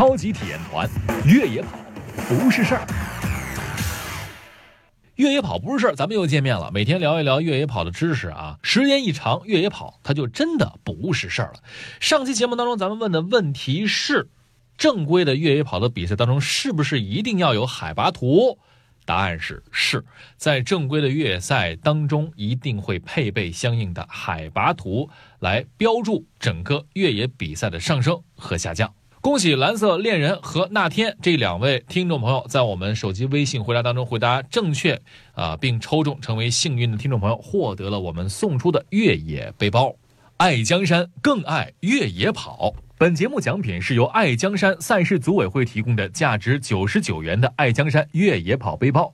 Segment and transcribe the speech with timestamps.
[0.00, 0.88] 超级体验团，
[1.26, 1.76] 越野跑
[2.26, 2.86] 不是事儿。
[5.16, 6.70] 越野跑不是事儿，咱们又见面了。
[6.72, 11.60] 每天聊一聊越野跑的知识啊，时间一长，越野跑它就真的不是事儿了。
[12.00, 14.30] 上期节目当中，咱们问的问题是：
[14.78, 18.58] 正规的越野跑的比赛当中，是不是一定要有海拔图？
[19.04, 20.02] 答案是是，
[20.38, 25.10] 在正规的越野赛当中，一定会配备相应的海拔图
[25.40, 28.90] 来标注整个越野比赛的上升和下降。
[29.22, 34.98] 恭喜蓝色恋人和那天这两位听众朋友在我们手机微信回答当中回答正确
[35.34, 39.94] 啊，并抽中成为幸运的听众朋友，获得了我们送出的越野背包。
[40.38, 42.74] 爱江山更爱越野跑。
[42.96, 49.12] 本节目奖品是由爱江山赛事组委会提供的价值九十九元的爱江山越野跑背包。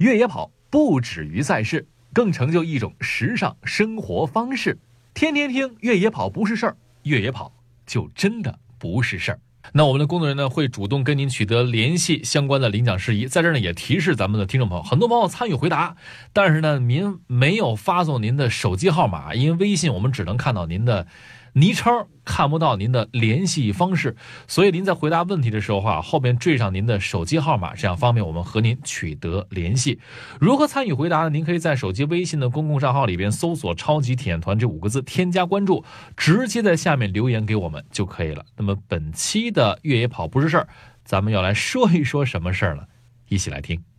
[0.00, 4.78] 越野跑不止于赛事，更成就一种时尚生活方式。
[5.14, 7.50] 天天听越野跑不是事儿，越野跑
[7.86, 8.58] 就真的。
[8.80, 9.38] 不是事儿，
[9.74, 15.94] 那我们的工作人员呢会主动跟您取得联系，相关的领奖事宜，在这儿呢也提示咱们的听众朋友，很多朋友参与回答，
[16.32, 21.06] 但是呢您没有发送您的手机号码，因为微信我们只能看到您的。
[21.52, 29.98] 昵称看不到您的联系方式，所以您在回答问题的时候啊，后边缀上您的手机号码，这样方便我们和您取得联系。
[30.40, 31.30] 如何参与回答呢？
[31.30, 35.84] 您可以在手机微信的公共账号里边搜索“超级体验团”这五个字，添加关注，
[36.16, 38.44] 直接在下面留言给我们就可以了。
[38.56, 40.68] 那么本期的越野跑不是事儿，
[41.04, 42.86] 咱们要来说一说什么事儿了？
[43.28, 43.89] 一起来听。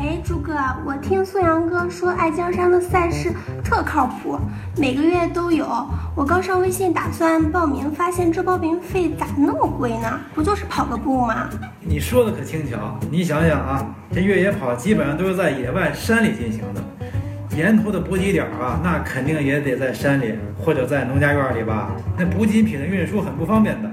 [0.00, 0.54] 哎，朱哥，
[0.86, 3.32] 我听宋阳哥说爱江山的赛事
[3.64, 4.38] 特靠谱，
[4.76, 5.66] 每个月都有。
[6.14, 10.20] 我刚上微信打算报名，发现这报名费咋那么贵呢？
[10.36, 11.48] 不就是跑个步吗？
[11.80, 21.90] 你说的可轻巧，你想想啊，这越野跑基本上都是在野外山里进行的，沿途的补给点啊，那肯定也得在山里或者在农家院里吧？
[22.16, 23.90] 那补给品的运输很不方便的，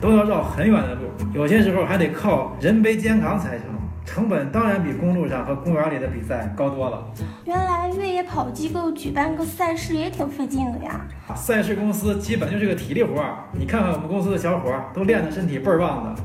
[0.00, 1.00] 都要绕很远的路，
[1.34, 3.64] 有些时候还得靠人背肩扛才行。
[4.12, 7.00] 成本当然比公路上和公园里的比赛高多了。
[7.44, 11.00] 原来越野跑机构举办个赛事也挺费劲的呀。
[11.36, 16.22] 赛事公司基本就是个体力活儿，你看看我们公司的小伙儿都练得身体倍儿棒的。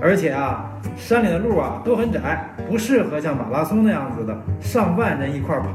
[0.00, 5.68] 而且啊，山里的路啊都很窄，不适合像马拉松那样子的上万人一块儿跑。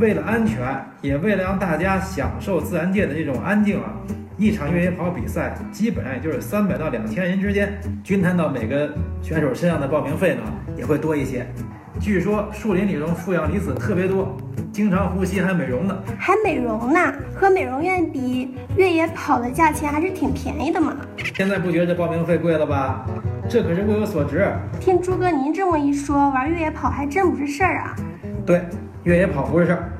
[0.00, 0.58] 为了安全，
[1.02, 3.92] 也为了让大家享受自然界的这种安静啊。
[4.38, 8.88] 一场越野跑比赛基本上也就是三百到两千人之间，均摊到每个
[9.20, 10.42] 选手身上的报名费呢
[10.76, 11.44] 也会多一些。
[11.98, 14.36] 据说树林里头负氧离子特别多，
[14.70, 15.98] 经常呼吸还美容呢。
[16.16, 17.12] 还美容呢？
[17.34, 20.96] 和美容院比，越野跑的价钱还是挺便宜的嘛。
[21.34, 23.04] 现在不觉得这报名费贵了吧？
[23.48, 24.48] 这可是物有所值。
[24.78, 27.96] 听朱哥您这么一说，玩越野跑还真不是事儿啊。
[28.46, 28.62] 对，
[29.02, 29.92] 越野跑不是事儿。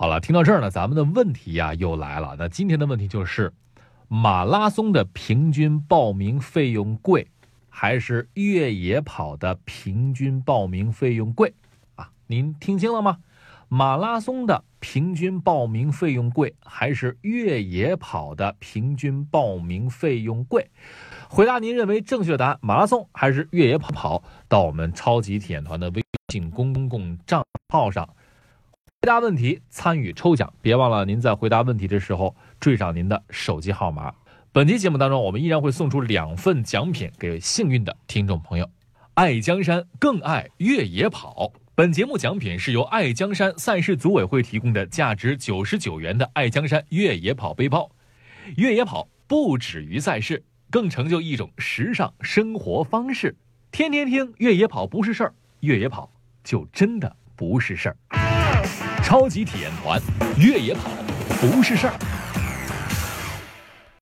[0.00, 2.34] 好了，听到这儿呢，咱们的问题呀又来了。
[2.38, 3.52] 那今天的问题就是，
[4.08, 7.28] 马拉松的平均报名费用贵，
[7.68, 11.52] 还是越野跑的平均报名费用贵？
[11.96, 13.18] 啊，您听清了吗？
[13.68, 20.70] 马拉松的平均报名费用贵，还是越野跑的平均报名费用贵？
[21.28, 23.90] 回答您认为正确答案：马拉松还是越野跑？
[23.92, 26.02] 跑到我们超级体验团的微
[26.32, 28.08] 信公共账号上。
[29.02, 34.12] 回答问题，参与抽奖，别忘了您在回答问题的时候缀上您的手机号码。
[34.52, 38.70] 本期节目当中，我们依然会送出两份奖品给幸运的听众朋友。
[39.14, 47.90] 爱江山更爱越野跑，本节目奖品是由爱江山赛事组委会提供的价值九十九元的爱江山越野跑背包。
[48.58, 53.34] 越野跑不止于赛事，更成就一种时尚生活方式。
[53.72, 56.10] 天天听越野跑不是事儿，越野跑
[56.44, 57.96] 就真的不是事儿。
[59.10, 60.00] 超级体验团，
[60.36, 60.88] 越野跑
[61.40, 61.94] 不是事儿。